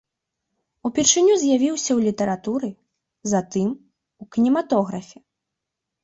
Упершыню 0.87 1.33
з'явіўся 1.41 1.83
ў 1.83 1.99
літаратуры, 2.07 2.69
затым 3.33 3.67
у 4.25 4.27
кінематографе. 4.37 5.17